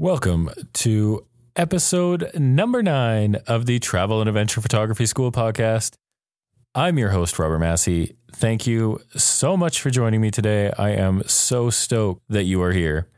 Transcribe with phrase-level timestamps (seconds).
[0.00, 1.26] Welcome to
[1.56, 5.94] episode number nine of the Travel and Adventure Photography School podcast.
[6.72, 8.14] I'm your host, Robert Massey.
[8.30, 10.70] Thank you so much for joining me today.
[10.78, 13.08] I am so stoked that you are here.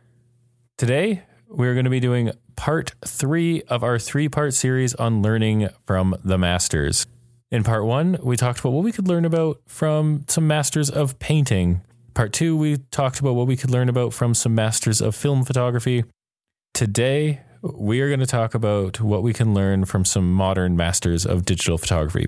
[0.78, 5.68] Today, we're going to be doing part three of our three part series on learning
[5.86, 7.06] from the masters.
[7.50, 11.18] In part one, we talked about what we could learn about from some masters of
[11.18, 11.82] painting.
[12.14, 15.44] Part two, we talked about what we could learn about from some masters of film
[15.44, 16.04] photography.
[16.74, 21.26] Today, we are going to talk about what we can learn from some modern masters
[21.26, 22.26] of digital photography,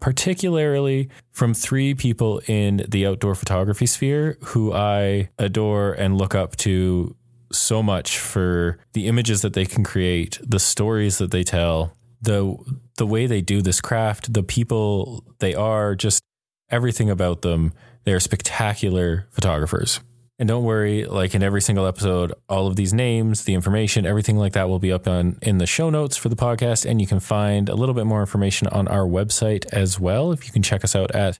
[0.00, 6.56] particularly from three people in the outdoor photography sphere who I adore and look up
[6.56, 7.14] to
[7.52, 12.56] so much for the images that they can create, the stories that they tell, the
[12.96, 16.22] the way they do this craft, the people they are, just
[16.70, 17.72] everything about them.
[18.04, 20.00] They're spectacular photographers.
[20.42, 24.36] And don't worry, like in every single episode, all of these names, the information, everything
[24.36, 26.84] like that will be up on in the show notes for the podcast.
[26.84, 30.32] And you can find a little bit more information on our website as well.
[30.32, 31.38] If you can check us out at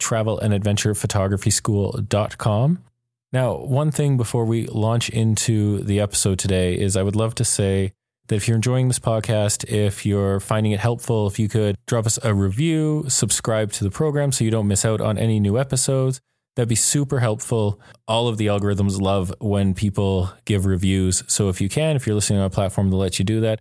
[0.00, 2.84] travelandadventurephotography.school.com.
[3.32, 7.46] Now, one thing before we launch into the episode today is I would love to
[7.46, 7.94] say
[8.26, 12.04] that if you're enjoying this podcast, if you're finding it helpful, if you could drop
[12.04, 15.58] us a review, subscribe to the program so you don't miss out on any new
[15.58, 16.20] episodes.
[16.54, 17.80] That'd be super helpful.
[18.06, 21.22] All of the algorithms love when people give reviews.
[21.26, 23.58] So if you can, if you're listening on a platform that lets you do that,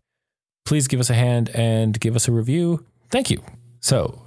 [0.65, 2.85] please give us a hand and give us a review.
[3.09, 3.43] Thank you.
[3.79, 4.23] So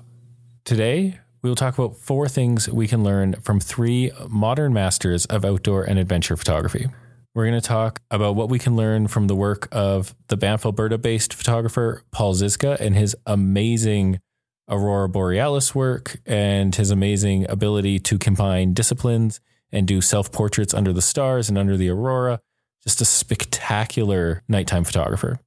[0.65, 5.45] today we will talk about four things we can learn from three modern masters of
[5.45, 6.87] outdoor and adventure photography.
[7.35, 10.65] We're going to talk about what we can learn from the work of the Banff,
[10.65, 14.21] Alberta based photographer Paul Zizka and his amazing
[14.69, 19.41] Aurora Borealis work and his amazing ability to combine disciplines
[19.71, 22.41] and do self portraits under the stars and under the aurora.
[22.83, 25.41] Just a spectacular nighttime photographer.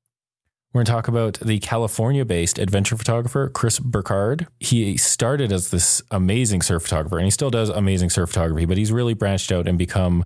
[0.74, 4.48] We're going to talk about the California based adventure photographer, Chris Burkard.
[4.59, 8.78] He started as this amazing surf photographer and he still does amazing surf photography, but
[8.78, 10.24] he's really branched out and become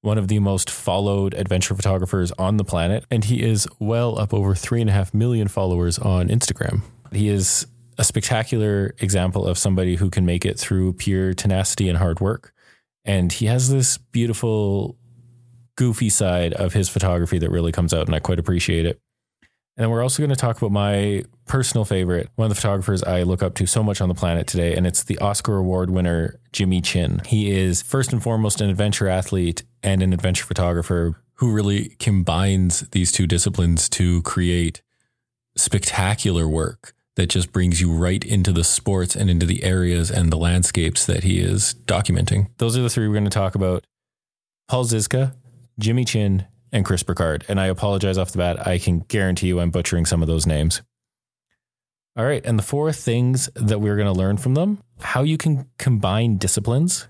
[0.00, 3.04] one of the most followed adventure photographers on the planet.
[3.10, 6.82] And he is well up over three and a half million followers on Instagram.
[7.10, 7.66] He is
[7.98, 12.52] a spectacular example of somebody who can make it through pure tenacity and hard work.
[13.04, 14.96] And he has this beautiful,
[15.76, 19.00] goofy side of his photography that really comes out, and I quite appreciate it.
[19.76, 23.24] And we're also going to talk about my personal favorite, one of the photographers I
[23.24, 26.38] look up to so much on the planet today, and it's the Oscar Award winner,
[26.52, 27.20] Jimmy Chin.
[27.26, 32.80] He is first and foremost an adventure athlete and an adventure photographer who really combines
[32.90, 34.80] these two disciplines to create
[35.56, 40.32] spectacular work that just brings you right into the sports and into the areas and
[40.32, 42.48] the landscapes that he is documenting.
[42.58, 43.86] Those are the three we're going to talk about
[44.68, 45.34] Paul Zizka,
[45.78, 47.44] Jimmy Chin, and Chris Burkard.
[47.48, 48.66] And I apologize off the bat.
[48.66, 50.82] I can guarantee you I'm butchering some of those names.
[52.16, 52.44] All right.
[52.44, 56.36] And the four things that we're going to learn from them how you can combine
[56.36, 57.08] disciplines.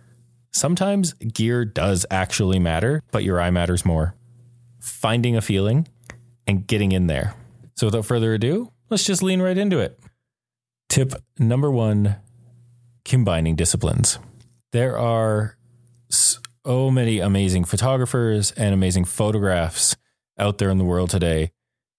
[0.52, 4.14] Sometimes gear does actually matter, but your eye matters more.
[4.80, 5.88] Finding a feeling
[6.46, 7.34] and getting in there.
[7.76, 9.98] So without further ado, let's just lean right into it.
[10.88, 12.14] Tip number one
[13.04, 14.20] combining disciplines.
[14.70, 15.56] There are
[16.10, 19.96] so many amazing photographers and amazing photographs
[20.38, 21.50] out there in the world today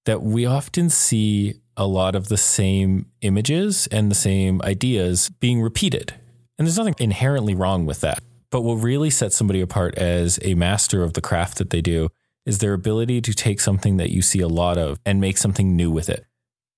[0.05, 5.61] that we often see a lot of the same images and the same ideas being
[5.61, 6.13] repeated.
[6.57, 8.23] And there's nothing inherently wrong with that.
[8.51, 12.07] But what really sets somebody apart as a master of the craft that they do
[12.45, 15.75] is their ability to take something that you see a lot of and make something
[15.75, 16.25] new with it.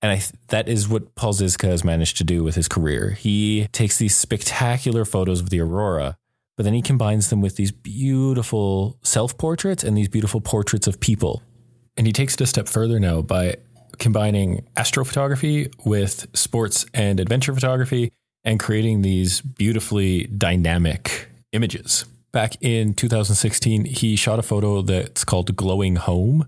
[0.02, 3.12] And I, that is what Paul Zizka has managed to do with his career.
[3.12, 6.18] He takes these spectacular photos of the aurora,
[6.56, 11.00] but then he combines them with these beautiful self portraits and these beautiful portraits of
[11.00, 11.42] people.
[11.96, 13.56] And he takes it a step further now by
[13.98, 18.12] combining astrophotography with sports and adventure photography
[18.44, 22.06] and creating these beautifully dynamic images.
[22.32, 26.48] Back in 2016, he shot a photo that's called Glowing Home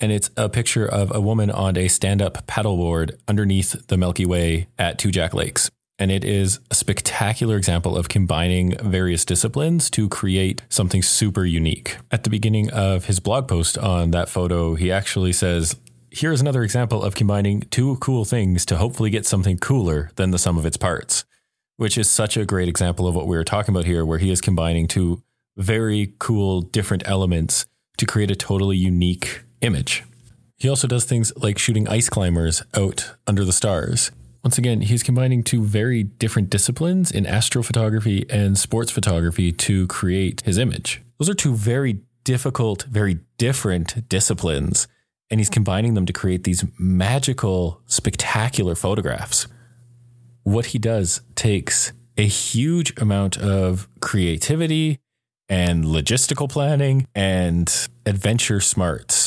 [0.00, 4.24] and it's a picture of a woman on a stand up paddleboard underneath the Milky
[4.24, 5.70] Way at Two Jack Lakes.
[5.98, 11.98] And it is a spectacular example of combining various disciplines to create something super unique.
[12.10, 15.76] At the beginning of his blog post on that photo, he actually says,
[16.10, 20.38] Here's another example of combining two cool things to hopefully get something cooler than the
[20.38, 21.24] sum of its parts,
[21.76, 24.30] which is such a great example of what we were talking about here, where he
[24.30, 25.22] is combining two
[25.56, 27.66] very cool different elements
[27.98, 30.04] to create a totally unique image.
[30.56, 34.10] He also does things like shooting ice climbers out under the stars.
[34.44, 40.40] Once again, he's combining two very different disciplines in astrophotography and sports photography to create
[40.42, 41.02] his image.
[41.18, 44.88] Those are two very difficult, very different disciplines.
[45.30, 49.46] and he's combining them to create these magical, spectacular photographs.
[50.42, 54.98] What he does takes a huge amount of creativity
[55.48, 59.19] and logistical planning and adventure smarts.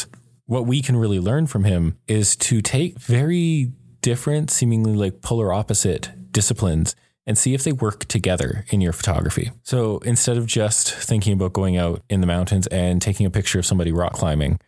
[0.46, 5.54] What we can really learn from him is to take very different, seemingly like polar
[5.54, 6.96] opposite disciplines
[7.26, 9.52] and see if they work together in your photography.
[9.64, 13.58] So instead of just thinking about going out in the mountains and taking a picture
[13.58, 14.60] of somebody rock climbing,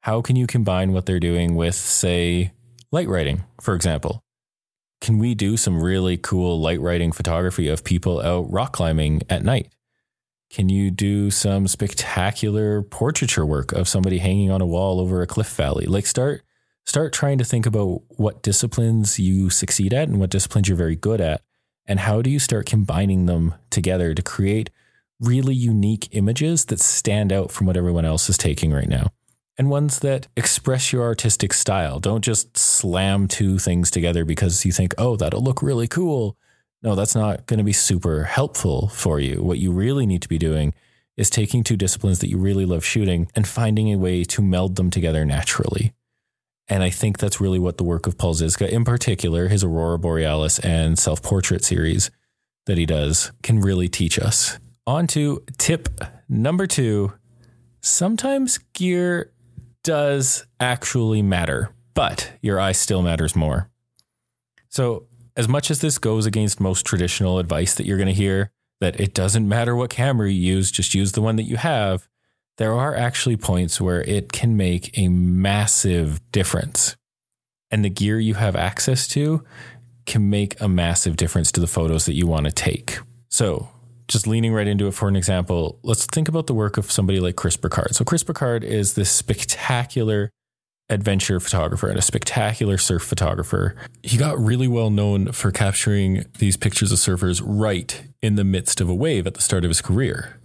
[0.00, 2.52] how can you combine what they're doing with, say,
[2.90, 4.22] light writing, for example?
[5.02, 9.44] Can we do some really cool light writing photography of people out rock climbing at
[9.44, 9.68] night?
[10.52, 15.26] Can you do some spectacular portraiture work of somebody hanging on a wall over a
[15.26, 15.86] cliff valley?
[15.86, 16.42] Like start
[16.84, 20.96] start trying to think about what disciplines you succeed at and what disciplines you're very
[20.96, 21.42] good at
[21.86, 24.68] and how do you start combining them together to create
[25.20, 29.06] really unique images that stand out from what everyone else is taking right now
[29.56, 31.98] and ones that express your artistic style.
[31.98, 36.36] Don't just slam two things together because you think, oh, that'll look really cool.
[36.82, 39.42] No, that's not going to be super helpful for you.
[39.42, 40.74] What you really need to be doing
[41.16, 44.76] is taking two disciplines that you really love shooting and finding a way to meld
[44.76, 45.92] them together naturally.
[46.68, 49.98] And I think that's really what the work of Paul Zizka, in particular, his Aurora
[49.98, 52.10] Borealis and self portrait series
[52.66, 54.58] that he does, can really teach us.
[54.86, 55.88] On to tip
[56.28, 57.12] number two.
[57.80, 59.32] Sometimes gear
[59.82, 63.68] does actually matter, but your eye still matters more.
[64.68, 65.06] So,
[65.36, 68.50] as much as this goes against most traditional advice that you're going to hear,
[68.80, 72.08] that it doesn't matter what camera you use, just use the one that you have,
[72.58, 76.96] there are actually points where it can make a massive difference.
[77.70, 79.44] And the gear you have access to
[80.04, 82.98] can make a massive difference to the photos that you want to take.
[83.28, 83.68] So,
[84.08, 87.20] just leaning right into it for an example, let's think about the work of somebody
[87.20, 87.94] like Chris Burkard.
[87.94, 90.30] So, Chris Burkard is this spectacular
[90.92, 93.74] adventure photographer and a spectacular surf photographer.
[94.02, 98.80] He got really well known for capturing these pictures of surfers right in the midst
[98.80, 100.38] of a wave at the start of his career.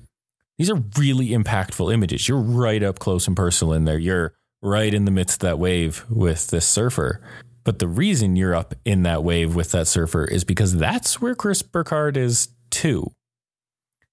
[0.58, 2.28] These are really impactful images.
[2.28, 4.00] You're right up close and personal in there.
[4.00, 7.22] You're right in the midst of that wave with this surfer.
[7.64, 11.36] But the reason you're up in that wave with that surfer is because that's where
[11.36, 13.12] Chris Burkard is too.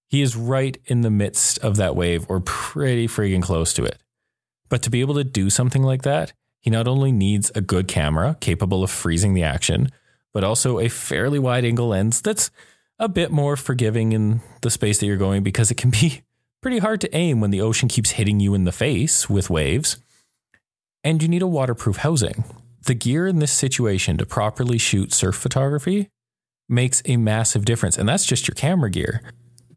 [0.08, 3.98] He is right in the midst of that wave or pretty friggin' close to it.
[4.68, 7.88] But to be able to do something like that, he not only needs a good
[7.88, 9.90] camera capable of freezing the action,
[10.32, 12.50] but also a fairly wide angle lens that's
[12.98, 16.22] a bit more forgiving in the space that you're going because it can be
[16.62, 19.98] pretty hard to aim when the ocean keeps hitting you in the face with waves.
[21.02, 22.44] And you need a waterproof housing.
[22.86, 26.08] The gear in this situation to properly shoot surf photography
[26.68, 27.98] makes a massive difference.
[27.98, 29.20] And that's just your camera gear.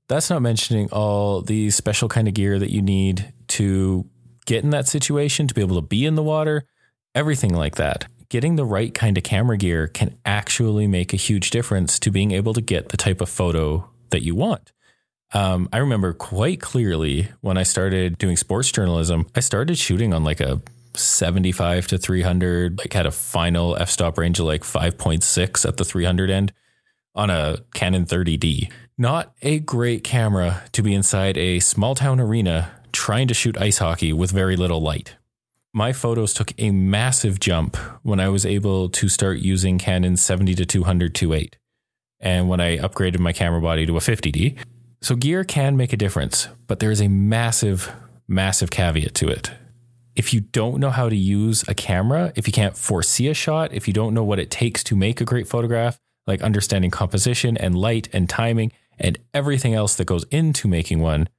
[0.08, 4.10] That's not mentioning all the special kind of gear that you need to
[4.48, 6.66] get in that situation, to be able to be in the water,
[7.14, 8.08] everything like that.
[8.30, 12.32] Getting the right kind of camera gear can actually make a huge difference to being
[12.32, 14.72] able to get the type of photo that you want.
[15.34, 20.24] Um, I remember quite clearly when I started doing sports journalism, I started shooting on
[20.24, 20.62] like a
[20.96, 25.86] 75 to 300, like had a final f stop range of like 5.6 at the
[25.86, 26.54] 300 end
[27.14, 28.72] on a Canon 30D.
[28.98, 33.78] Not a great camera to be inside a small town arena trying to shoot ice
[33.78, 35.16] hockey with very little light.
[35.72, 40.56] My photos took a massive jump when I was able to start using Canon 70
[40.56, 41.54] to 200 2.8
[42.20, 44.58] and when I upgraded my camera body to a 50D.
[45.04, 47.92] So gear can make a difference, but there is a massive,
[48.28, 49.52] massive caveat to it.
[50.16, 53.72] If you don't know how to use a camera, if you can't foresee a shot,
[53.72, 57.56] if you don't know what it takes to make a great photograph, like understanding composition
[57.58, 61.30] and light and timing, and everything else that goes into making one,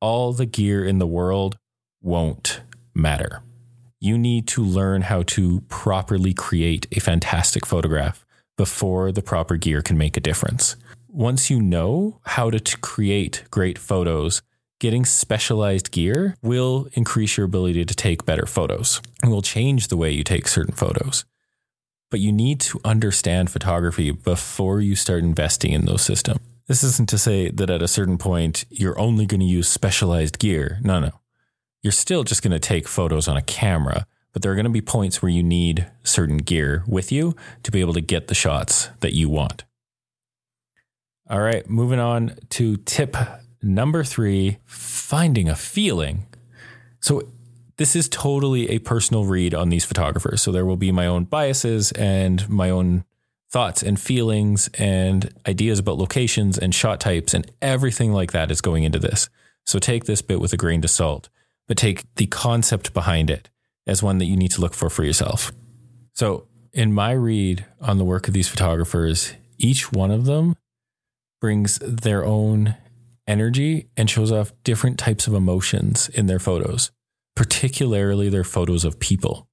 [0.00, 1.58] all the gear in the world
[2.00, 2.60] won't
[2.94, 3.42] matter.
[4.00, 8.24] You need to learn how to properly create a fantastic photograph
[8.56, 10.76] before the proper gear can make a difference.
[11.08, 14.42] Once you know how to create great photos,
[14.78, 19.96] getting specialized gear will increase your ability to take better photos and will change the
[19.96, 21.24] way you take certain photos.
[22.10, 26.40] But you need to understand photography before you start investing in those systems.
[26.68, 30.38] This isn't to say that at a certain point you're only going to use specialized
[30.38, 30.78] gear.
[30.82, 31.12] No, no.
[31.82, 34.70] You're still just going to take photos on a camera, but there are going to
[34.70, 38.34] be points where you need certain gear with you to be able to get the
[38.34, 39.64] shots that you want.
[41.30, 43.16] All right, moving on to tip
[43.62, 46.26] number three finding a feeling.
[47.00, 47.22] So,
[47.76, 50.42] this is totally a personal read on these photographers.
[50.42, 53.04] So, there will be my own biases and my own
[53.50, 58.60] thoughts and feelings and ideas about locations and shot types and everything like that is
[58.60, 59.28] going into this.
[59.64, 61.28] So take this bit with a grain of salt,
[61.66, 63.50] but take the concept behind it
[63.86, 65.50] as one that you need to look for for yourself.
[66.14, 70.54] So, in my read on the work of these photographers, each one of them
[71.40, 72.76] brings their own
[73.26, 76.90] energy and shows off different types of emotions in their photos,
[77.34, 79.47] particularly their photos of people.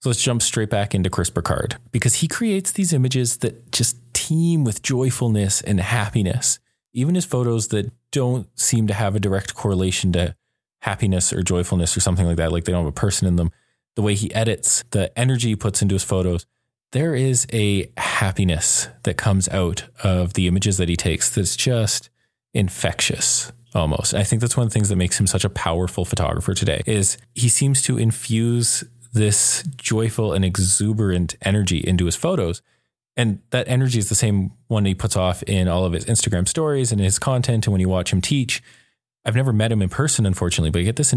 [0.00, 3.96] So let's jump straight back into Chris Burkard because he creates these images that just
[4.14, 6.60] teem with joyfulness and happiness.
[6.92, 10.36] Even his photos that don't seem to have a direct correlation to
[10.82, 13.50] happiness or joyfulness or something like that, like they don't have a person in them,
[13.96, 16.46] the way he edits, the energy he puts into his photos,
[16.92, 22.08] there is a happiness that comes out of the images that he takes that's just
[22.54, 24.14] infectious almost.
[24.14, 26.82] I think that's one of the things that makes him such a powerful photographer today
[26.86, 32.62] is he seems to infuse this joyful and exuberant energy into his photos.
[33.16, 36.46] And that energy is the same one he puts off in all of his Instagram
[36.46, 37.66] stories and his content.
[37.66, 38.62] And when you watch him teach,
[39.24, 41.14] I've never met him in person, unfortunately, but I get this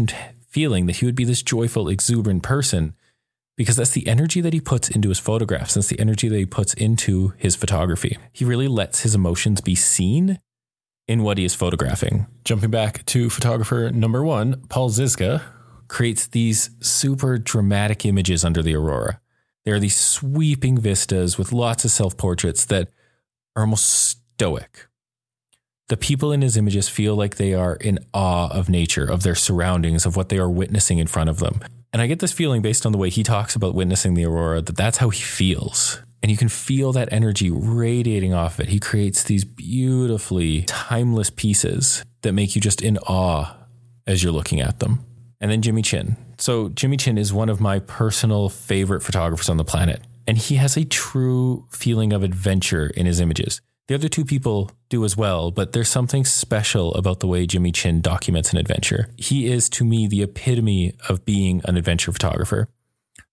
[0.48, 2.94] feeling that he would be this joyful, exuberant person
[3.56, 5.74] because that's the energy that he puts into his photographs.
[5.74, 8.18] That's the energy that he puts into his photography.
[8.32, 10.38] He really lets his emotions be seen
[11.06, 12.26] in what he is photographing.
[12.44, 15.42] Jumping back to photographer number one, Paul Zizka
[15.92, 19.20] creates these super dramatic images under the aurora.
[19.66, 22.88] There are these sweeping vistas with lots of self portraits that
[23.54, 24.88] are almost stoic.
[25.88, 29.34] The people in his images feel like they are in awe of nature, of their
[29.34, 31.60] surroundings, of what they are witnessing in front of them.
[31.92, 34.62] And I get this feeling based on the way he talks about witnessing the aurora
[34.62, 36.00] that that's how he feels.
[36.22, 38.70] And you can feel that energy radiating off it.
[38.70, 43.54] He creates these beautifully timeless pieces that make you just in awe
[44.06, 45.04] as you're looking at them.
[45.42, 46.16] And then Jimmy Chin.
[46.38, 50.00] So, Jimmy Chin is one of my personal favorite photographers on the planet.
[50.26, 53.60] And he has a true feeling of adventure in his images.
[53.88, 57.72] The other two people do as well, but there's something special about the way Jimmy
[57.72, 59.08] Chin documents an adventure.
[59.16, 62.68] He is, to me, the epitome of being an adventure photographer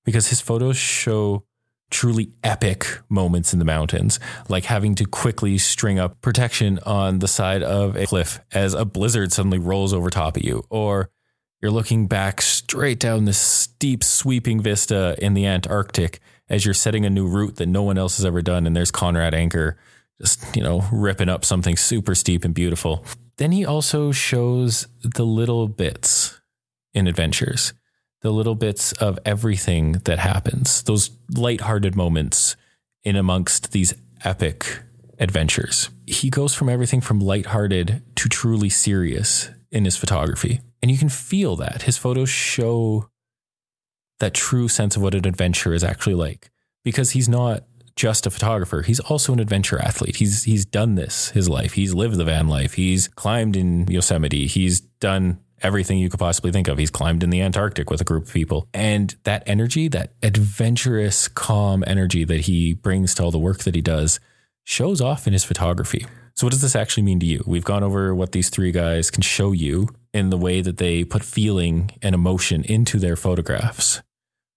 [0.03, 1.43] because his photos show
[1.91, 7.27] truly epic moments in the mountains, like having to quickly string up protection on the
[7.27, 11.09] side of a cliff as a blizzard suddenly rolls over top of you, or
[11.61, 17.05] you're looking back straight down this steep, sweeping vista in the Antarctic as you're setting
[17.05, 19.77] a new route that no one else has ever done, and there's Conrad Anker
[20.19, 23.05] just, you know, ripping up something super steep and beautiful.
[23.37, 26.41] Then he also shows the little bits
[26.93, 27.73] in adventures
[28.21, 32.55] the little bits of everything that happens, those light-hearted moments
[33.03, 34.81] in amongst these epic
[35.19, 35.89] adventures.
[36.05, 40.59] He goes from everything from light-hearted to truly serious in his photography.
[40.81, 41.83] And you can feel that.
[41.83, 43.09] His photos show
[44.19, 46.51] that true sense of what an adventure is actually like
[46.83, 47.63] because he's not
[47.95, 48.81] just a photographer.
[48.81, 50.17] He's also an adventure athlete.
[50.17, 51.73] He's he's done this his life.
[51.73, 52.73] He's lived the van life.
[52.73, 54.47] He's climbed in Yosemite.
[54.47, 56.77] He's done everything you could possibly think of.
[56.77, 58.69] He's climbed in the Antarctic with a group of people.
[58.73, 63.75] And that energy, that adventurous, calm energy that he brings to all the work that
[63.75, 64.19] he does,
[64.63, 66.05] shows off in his photography.
[66.35, 67.43] So, what does this actually mean to you?
[67.45, 71.03] We've gone over what these three guys can show you in the way that they
[71.03, 74.01] put feeling and emotion into their photographs.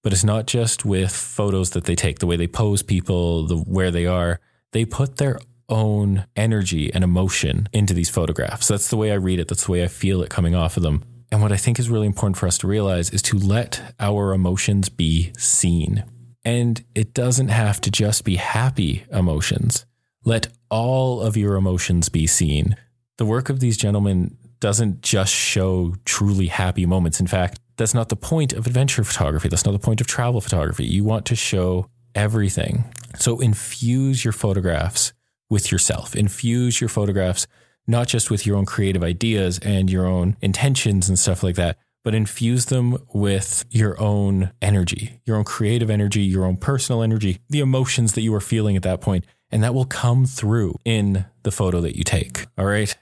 [0.02, 3.56] But it's not just with photos that they take, the way they pose people, the
[3.56, 4.40] where they are.
[4.72, 8.68] They put their own energy and emotion into these photographs.
[8.68, 9.48] That's the way I read it.
[9.48, 11.04] That's the way I feel it coming off of them.
[11.30, 14.34] And what I think is really important for us to realize is to let our
[14.34, 16.04] emotions be seen.
[16.44, 19.86] And it doesn't have to just be happy emotions.
[20.24, 22.76] Let all of your emotions be seen.
[23.16, 27.18] The work of these gentlemen doesn't just show truly happy moments.
[27.18, 29.48] In fact, that's not the point of adventure photography.
[29.48, 30.86] That's not the point of travel photography.
[30.86, 32.84] You want to show everything.
[33.18, 35.12] So infuse your photographs
[35.50, 36.14] with yourself.
[36.14, 37.48] Infuse your photographs
[37.88, 41.76] not just with your own creative ideas and your own intentions and stuff like that,
[42.04, 47.40] but infuse them with your own energy, your own creative energy, your own personal energy,
[47.50, 51.26] the emotions that you are feeling at that point, and that will come through in
[51.42, 52.46] the photo that you take.
[52.56, 52.96] All right.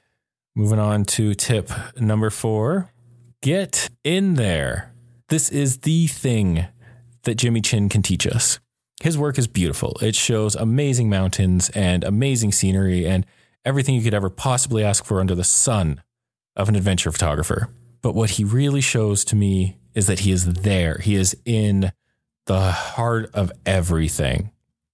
[0.55, 2.91] Moving on to tip number 4.
[3.43, 4.93] Get in there.
[5.29, 6.67] This is the thing
[7.23, 8.59] that Jimmy Chin can teach us
[9.01, 9.97] his work is beautiful.
[10.03, 13.27] It shows amazing mountains and amazing scenery and
[13.65, 16.03] everything you could ever possibly ask for under the sun
[16.55, 17.71] of an adventure photographer.
[18.03, 20.99] But what he really shows to me is that he is there.
[20.99, 21.93] He is in
[22.47, 24.51] the heart of everything.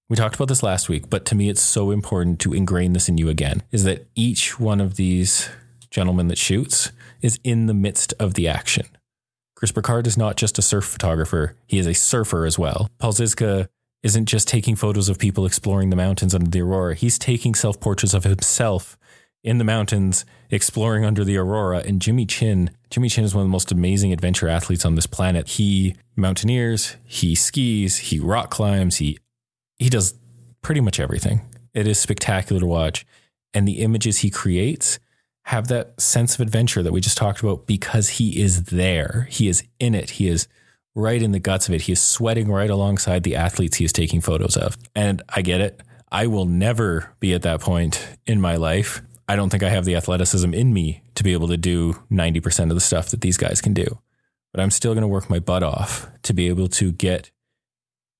[0.08, 3.08] We talked about this last week, but to me, it's so important to ingrain this
[3.08, 5.48] in you again is that each one of these
[5.90, 8.86] gentlemen that shoots is in the midst of the action.
[9.56, 12.88] Chris Burkard is not just a surf photographer, he is a surfer as well.
[12.98, 13.66] Paul Zizka
[14.04, 16.94] isn't just taking photos of people exploring the mountains under the aurora.
[16.94, 18.96] He's taking self portraits of himself
[19.42, 21.82] in the mountains exploring under the aurora.
[21.84, 25.08] And Jimmy Chin Jimmy Chin is one of the most amazing adventure athletes on this
[25.08, 25.48] planet.
[25.48, 29.18] He mountaineers, he skis, he rock climbs, he
[29.78, 30.14] he does
[30.62, 31.40] pretty much everything.
[31.74, 33.06] It is spectacular to watch.
[33.54, 34.98] And the images he creates
[35.44, 39.28] have that sense of adventure that we just talked about because he is there.
[39.30, 40.10] He is in it.
[40.10, 40.48] He is
[40.94, 41.82] right in the guts of it.
[41.82, 44.76] He is sweating right alongside the athletes he is taking photos of.
[44.94, 45.82] And I get it.
[46.10, 49.02] I will never be at that point in my life.
[49.28, 52.70] I don't think I have the athleticism in me to be able to do 90%
[52.70, 53.98] of the stuff that these guys can do.
[54.52, 57.30] But I'm still going to work my butt off to be able to get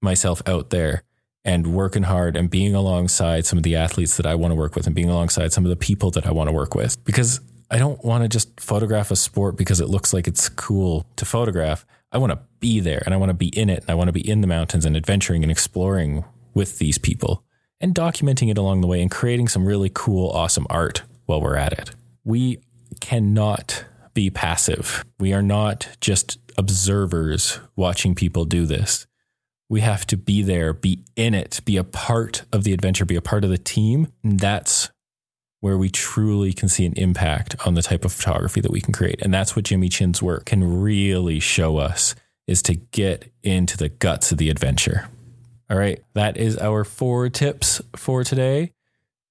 [0.03, 1.03] myself out there
[1.47, 4.75] and working hard and being alongside some of the athletes that I want to work
[4.75, 7.03] with and being alongside some of the people that I want to work with.
[7.05, 11.07] Because I don't want to just photograph a sport because it looks like it's cool
[11.15, 11.87] to photograph.
[12.11, 14.09] I want to be there and I want to be in it and I want
[14.09, 17.45] to be in the mountains and adventuring and exploring with these people
[17.81, 21.57] and documenting it along the way and creating some really cool, awesome art while we're
[21.57, 21.91] at it.
[22.25, 22.59] We
[23.01, 23.85] cannot
[24.15, 25.05] be passive.
[25.21, 29.07] We are not just observers watching people do this.
[29.69, 33.17] We have to be there, be in it, be a part of the adventure, be
[33.17, 34.09] a part of the team.
[34.23, 34.91] And that's
[35.61, 38.93] where we truly can see an impact on the type of photography that we can
[38.93, 39.21] create.
[39.23, 42.15] And that's what Jimmy Chin's work can really show us
[42.47, 45.09] is to get into the guts of the adventure.
[45.69, 48.73] All right, that is our four tips for today.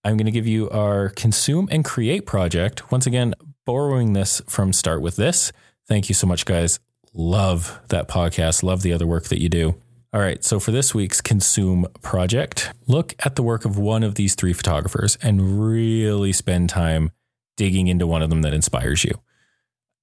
[0.04, 2.92] I'm going to give you our consume and create project.
[2.92, 3.34] Once again,
[3.66, 5.54] borrowing this from Start With This.
[5.88, 6.80] Thank you so much, guys.
[7.14, 8.62] Love that podcast.
[8.62, 9.76] Love the other work that you do.
[10.16, 14.16] All right, so for this week's consume project, look at the work of one of
[14.16, 17.12] these three photographers and really spend time
[17.58, 19.20] digging into one of them that inspires you.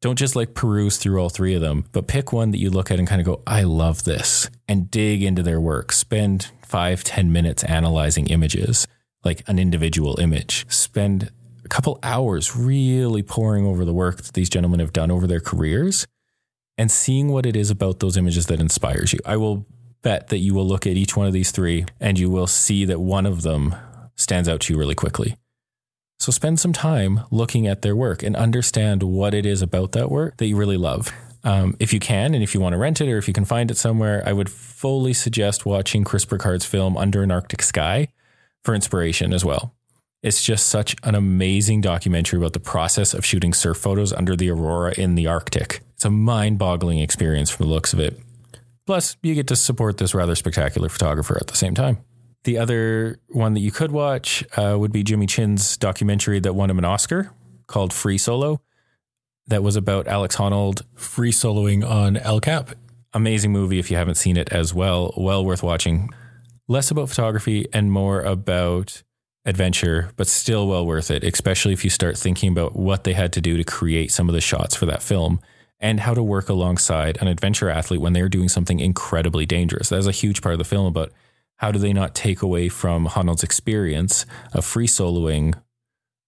[0.02, 2.90] Don't just like peruse through all three of them, but pick one that you look
[2.90, 5.92] at and kind of go, I love this, and dig into their work.
[5.92, 8.86] Spend five, ten minutes analyzing images,
[9.24, 10.66] like an individual image.
[10.68, 11.30] Spend
[11.64, 15.40] a couple hours really poring over the work that these gentlemen have done over their
[15.40, 16.06] careers
[16.76, 19.18] and seeing what it is about those images that inspires you.
[19.24, 19.64] I will
[20.02, 22.84] bet that you will look at each one of these three and you will see
[22.84, 23.74] that one of them
[24.16, 25.36] stands out to you really quickly.
[26.18, 30.10] So spend some time looking at their work and understand what it is about that
[30.10, 31.12] work that you really love.
[31.44, 33.44] Um, if you can, and if you want to rent it or if you can
[33.44, 38.08] find it somewhere, I would fully suggest watching Chris Burkard's film Under an Arctic Sky
[38.62, 39.74] for inspiration as well.
[40.22, 44.50] It's just such an amazing documentary about the process of shooting surf photos under the
[44.50, 45.80] aurora in the Arctic.
[45.96, 48.20] It's a mind boggling experience from the looks of it.
[48.86, 51.98] Plus, you get to support this rather spectacular photographer at the same time.
[52.44, 56.70] The other one that you could watch uh, would be Jimmy Chin's documentary that won
[56.70, 57.30] him an Oscar
[57.68, 58.60] called Free Solo.
[59.46, 62.70] That was about Alex Honnold free soloing on El Cap.
[63.12, 65.14] Amazing movie if you haven't seen it as well.
[65.16, 66.10] Well worth watching.
[66.66, 69.02] Less about photography and more about
[69.44, 73.32] adventure, but still well worth it, especially if you start thinking about what they had
[73.34, 75.40] to do to create some of the shots for that film
[75.82, 79.88] and how to work alongside an adventure athlete when they're doing something incredibly dangerous.
[79.88, 81.12] That was a huge part of the film about
[81.56, 85.54] how do they not take away from Honnold's experience of free soloing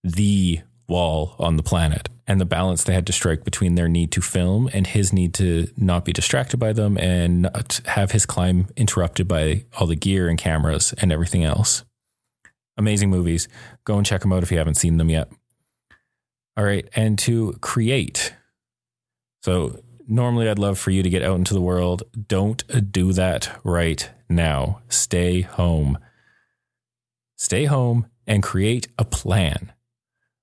[0.02, 4.10] the wall on the planet and the balance they had to strike between their need
[4.12, 8.26] to film and his need to not be distracted by them and not have his
[8.26, 11.84] climb interrupted by all the gear and cameras and everything else.
[12.76, 13.46] Amazing movies.
[13.84, 15.30] Go and check them out if you haven't seen them yet.
[16.56, 16.88] All right.
[16.94, 18.34] And to create.
[19.44, 19.78] So,
[20.08, 22.04] normally I'd love for you to get out into the world.
[22.28, 24.80] Don't do that right now.
[24.88, 25.98] Stay home.
[27.36, 29.70] Stay home and create a plan.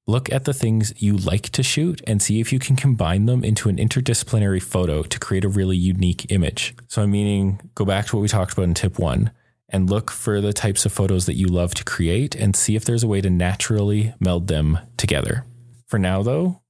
[0.05, 3.43] Look at the things you like to shoot and see if you can combine them
[3.43, 6.75] into an interdisciplinary photo to create a really unique image.
[6.87, 9.31] So, I'm meaning go back to what we talked about in tip one
[9.67, 12.85] and look for the types of photos that you love to create and see if
[12.85, 15.43] there's a way to naturally meld them together.
[15.87, 16.60] For now, though,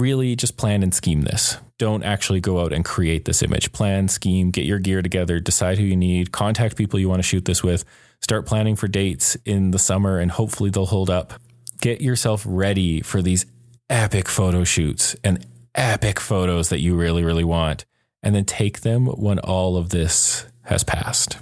[0.00, 1.58] really just plan and scheme this.
[1.78, 3.72] Don't actually go out and create this image.
[3.72, 7.28] Plan, scheme, get your gear together, decide who you need, contact people you want to
[7.28, 7.84] shoot this with,
[8.20, 11.34] start planning for dates in the summer, and hopefully they'll hold up.
[11.80, 13.46] Get yourself ready for these
[13.88, 17.84] epic photo shoots and epic photos that you really, really want,
[18.22, 21.38] and then take them when all of this has passed.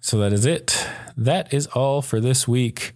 [0.00, 0.86] So that is it.
[1.16, 2.92] That is all for this week.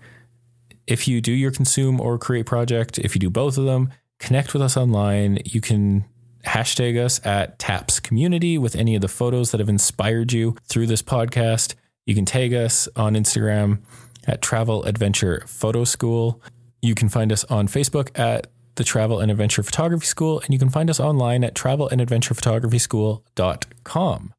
[0.87, 4.53] If you do your consume or create project, if you do both of them, connect
[4.53, 5.39] with us online.
[5.45, 6.05] You can
[6.45, 10.87] hashtag us at TAPS Community with any of the photos that have inspired you through
[10.87, 11.75] this podcast.
[12.07, 13.81] You can tag us on Instagram
[14.27, 16.43] at Travel Adventure Photo School.
[16.81, 20.59] You can find us on Facebook at the Travel and Adventure Photography School, and you
[20.59, 24.35] can find us online at travelandadventurephotography.school.com.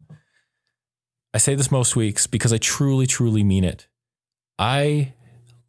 [1.31, 3.87] I say this most weeks because I truly, truly mean it.
[4.57, 5.13] I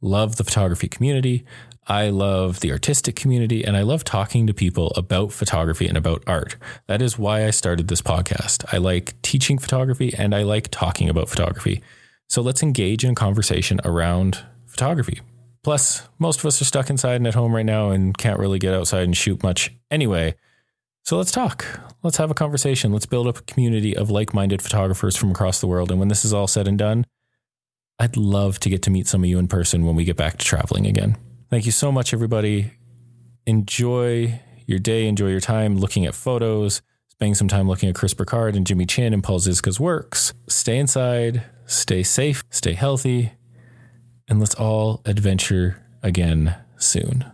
[0.01, 1.45] love the photography community.
[1.87, 6.23] I love the artistic community and I love talking to people about photography and about
[6.27, 6.57] art.
[6.87, 8.65] That is why I started this podcast.
[8.73, 11.83] I like teaching photography and I like talking about photography.
[12.29, 15.21] So let's engage in conversation around photography.
[15.63, 18.59] Plus, most of us are stuck inside and at home right now and can't really
[18.59, 20.35] get outside and shoot much anyway.
[21.03, 21.67] So let's talk.
[22.03, 22.93] Let's have a conversation.
[22.93, 25.91] Let's build up a community of like minded photographers from across the world.
[25.91, 27.05] And when this is all said and done,
[27.99, 30.39] I'd love to get to meet some of you in person when we get back
[30.39, 31.19] to traveling again.
[31.51, 32.75] Thank you so much, everybody.
[33.45, 38.15] Enjoy your day, enjoy your time looking at photos, spending some time looking at Chris
[38.15, 40.33] Burkard and Jimmy Chin and Paul Zizka's works.
[40.49, 43.33] Stay inside, stay safe, stay healthy,
[44.29, 47.25] and let's all adventure again soon.